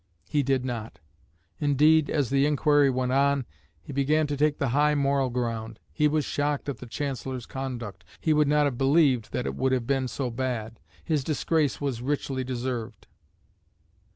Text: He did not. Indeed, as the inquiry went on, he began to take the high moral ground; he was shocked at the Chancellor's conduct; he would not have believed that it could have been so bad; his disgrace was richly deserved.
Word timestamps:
He 0.27 0.41
did 0.41 0.65
not. 0.65 0.97
Indeed, 1.59 2.09
as 2.09 2.31
the 2.31 2.47
inquiry 2.47 2.89
went 2.89 3.11
on, 3.11 3.45
he 3.79 3.93
began 3.93 4.25
to 4.25 4.35
take 4.35 4.57
the 4.57 4.69
high 4.69 4.95
moral 4.95 5.29
ground; 5.29 5.79
he 5.93 6.07
was 6.07 6.25
shocked 6.25 6.67
at 6.67 6.77
the 6.77 6.87
Chancellor's 6.87 7.45
conduct; 7.45 8.03
he 8.19 8.33
would 8.33 8.47
not 8.47 8.63
have 8.65 8.79
believed 8.79 9.31
that 9.31 9.45
it 9.45 9.55
could 9.59 9.73
have 9.73 9.85
been 9.85 10.07
so 10.07 10.31
bad; 10.31 10.79
his 11.05 11.23
disgrace 11.23 11.79
was 11.79 12.01
richly 12.01 12.43
deserved. 12.43 13.05